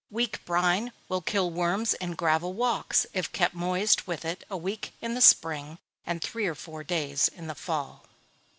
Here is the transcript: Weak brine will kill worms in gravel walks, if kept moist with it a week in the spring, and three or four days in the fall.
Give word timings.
Weak 0.09 0.43
brine 0.45 0.93
will 1.09 1.21
kill 1.21 1.51
worms 1.51 1.93
in 1.93 2.13
gravel 2.15 2.53
walks, 2.53 3.05
if 3.13 3.31
kept 3.31 3.53
moist 3.53 4.07
with 4.07 4.25
it 4.25 4.43
a 4.49 4.57
week 4.57 4.93
in 4.99 5.13
the 5.13 5.21
spring, 5.21 5.77
and 6.07 6.23
three 6.23 6.47
or 6.47 6.55
four 6.55 6.83
days 6.83 7.27
in 7.27 7.45
the 7.45 7.53
fall. 7.53 8.07